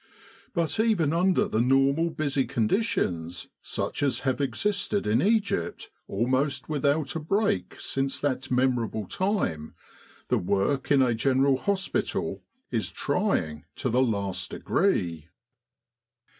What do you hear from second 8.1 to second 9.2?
that memorable